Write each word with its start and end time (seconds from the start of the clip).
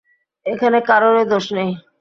এখানে 0.45 0.77
কারোরই 0.89 1.25
দোষ 1.31 1.45
নেই। 1.57 1.71